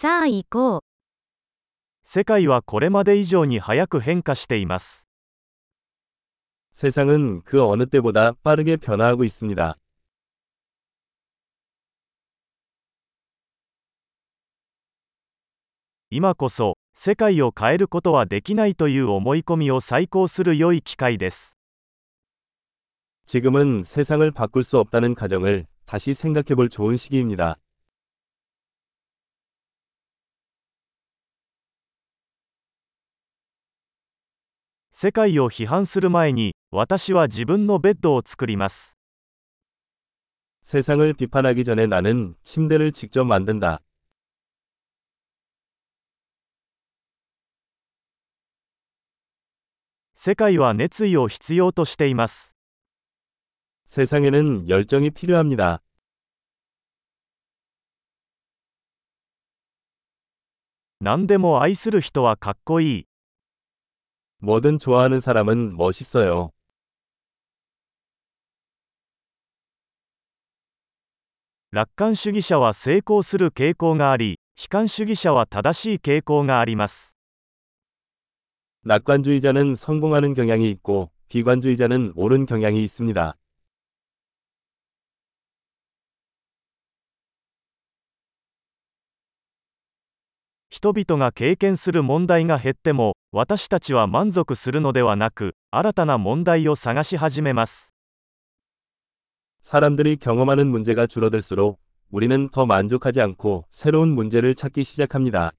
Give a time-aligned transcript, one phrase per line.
[0.00, 0.81] さあ行こう。
[2.01, 5.07] 世界はこれまで以上に早く変化しています。
[6.73, 9.75] 세상은 그 어느 때보다 빠르게 변화하고 있습니다.
[16.09, 21.57] 今こそ、世界を変えることはできないという思い込みを再考する良い機会です。
[23.25, 27.59] 지금은 세상을 바꿀 수 없다는 가정을 다시 생각해 볼 좋은 시기입니다.
[35.00, 38.98] 世界を批判する前に、私は自分のベッドを作ります。
[40.62, 43.80] 세상을 비판하기 전에 나는 침대를 직접 만든다.
[50.14, 52.56] 世界は熱意を必要としています。
[53.86, 55.82] 세상에는 열정이 필요합니다.
[60.98, 63.06] 何でも愛する人はかっこいい。
[64.40, 66.52] 뭐든 좋아하는 사람은 멋있어요.
[71.72, 77.16] 楽観主義者は成功する傾向があり、悲観主義者は正しい傾向があります。
[78.84, 83.36] 낙관주의자는 성공하는 경향이 있고 비관주의자는 옳은 경향이 있습니다.
[90.80, 97.94] 人々が経験する問題が減っても、私たちは満足するのではなく、新たな問題を探し始めます。
[99.62, 105.52] 사람들이 경험하는 문제가 줄어들수록 우리는 더 만족하지 않고 새로운 문제를 찾기 시작합니다.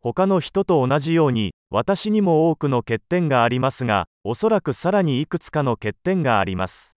[0.00, 6.97] 他の人と同じように、私にも多くの欠点がありますが、おそらくさらにいくつかの欠点があります。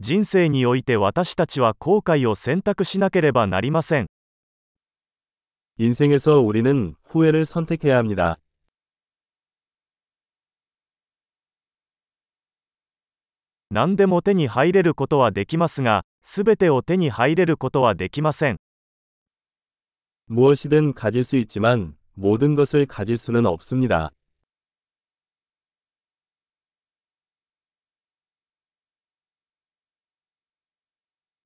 [0.00, 4.06] 人生において私たちは後悔を選択しなければなりません。
[5.78, 8.38] 인생에서 우리는 후회를 선택해야 합니다.
[13.70, 18.56] 何でも手に入れることはできますが、すべてを手に入れることはできません。
[20.26, 24.10] 무엇이든 가질 수 있지만 모든 것을 가질 수는 없습니다.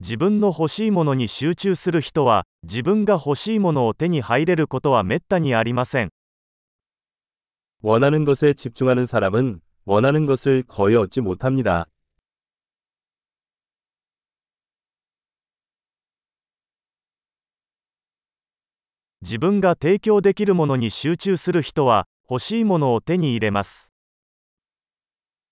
[0.03, 6.11] 自分の欲しいものに集中する人は、自分が欲しいものを手に入れることはめったにありません。
[7.83, 11.87] 원하는 것에 집중하는 사람은 원하는 것을 거의 얻지 못합니다.
[19.21, 23.93] 自分が提供できるものに集中する人は、欲しいものを手に入れます。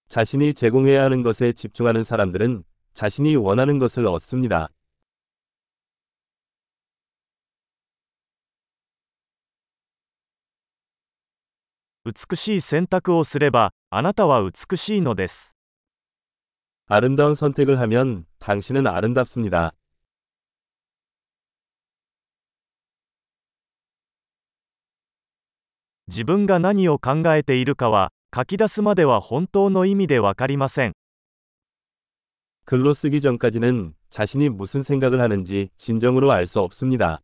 [0.09, 2.63] 자신이 제공해야 하는 것에 집중하는 사람들은
[2.95, 4.71] 자신이 원하는 것을 얻습니다.
[12.07, 15.57] 美しい選択をすれば、あなたは美しいのです。
[16.87, 19.73] 아름다운 선택을 하면 당신은 아름답습니다.
[26.07, 30.93] 自分が何を考えているかは、書き出すまでは本当の意味でわかりません。
[32.71, 37.23] 글로 쓰기 전까지는 자신이 무슨 생각을 하는지 진정으로 알 수 없습니다.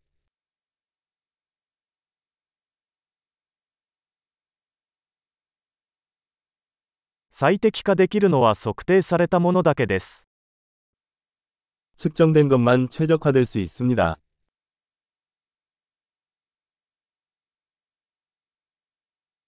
[7.31, 10.29] 最適化できるのは測定されたものだけです。
[11.97, 14.19] 측정된 것만 최적화될 수 있습니다.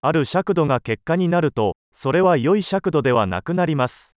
[0.01, 4.17] ある尺度が結果になると、それは良い尺度ではなくなります。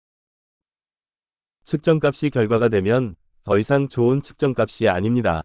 [1.69, 5.45] 측정값이 결과가 되면 더 이상 좋은 측정값이 아닙니다.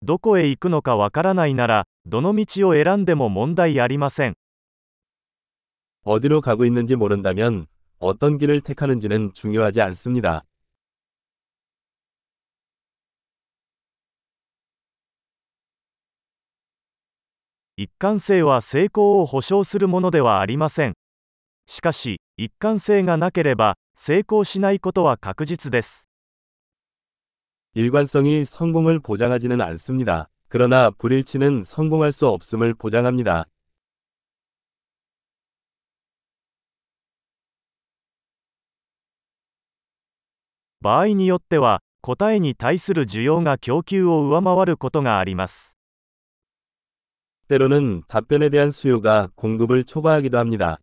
[0.00, 4.34] どこへ行くのかわからないなら、どの道を選んでも問題ありません。
[6.04, 7.66] 어디로 가고 있는지 모른다면
[7.98, 10.44] 어떤 길을 택하는지는 중요하지 않습니다.
[17.76, 20.94] 一貫性は成功を保証するものではありません。
[21.66, 26.08] しかし、一貫性がなければ、成功しないことは確実です。
[27.74, 30.28] 일관성이 성공을 보장하지는 않습니다.
[30.48, 33.46] 그러나 불일치는 성공할 수 없음을 보장합니다.
[40.80, 45.78] 場合によっては、答えに対する需要が供給を上回ることがあります。
[47.48, 50.78] 때로는 답변에 대한 수요가 공급을 초과하기도 합니다.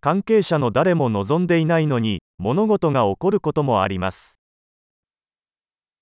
[0.00, 4.38] 関係者の誰も望んでいないのに、物事が起こることもあります。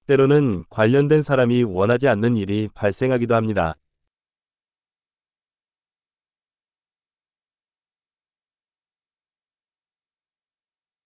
[0.08, 3.76] 때로는 관련된 사람이 원하지 않는 일이 발생하기도 합니다.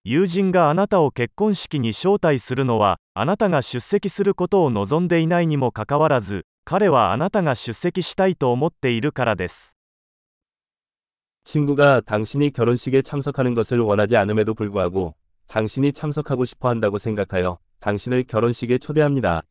[0.05, 9.77] 友人があなたを結婚式に招待するのは、あなたが出席することを望んでいないにもかかわらず、彼はあなたが出席したいと思っているからです。
[11.45, 15.15] 친구가 당신이 결혼식에 참석하는 것을 원하지 않음에도 불구하고
[15.47, 19.43] 당신이 참석하고 싶어 한다고 생각하여 당신을 결혼식에 초대합니다.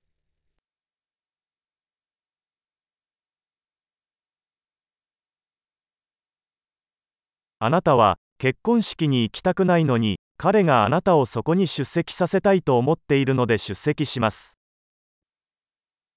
[7.60, 14.58] あなたは 結婚式に行きたくないのに、彼があなたをそこに出席させたいと思っているので出席します。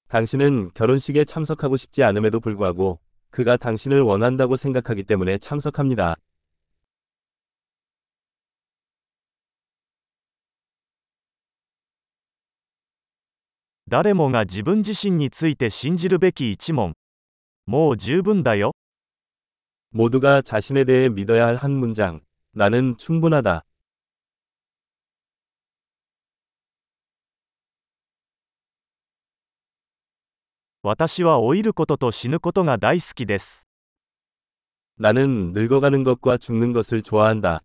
[0.09, 2.99] 당신은 결혼식에 참석하고 싶지 않음에도 불구하고
[3.31, 6.17] 그가 당신을 원한다고 생각하기 때문에 참석합니다.
[13.91, 16.94] 誰もが自分自身について信じるべき一問。
[17.65, 18.73] もう十分だよ。
[19.94, 22.19] 모두가 자신에 대해 믿어야 할 한 문장.
[22.51, 23.63] 나는 충분하다.
[34.95, 37.62] 나는 늙어가는 것과 죽는 것을 좋아한다.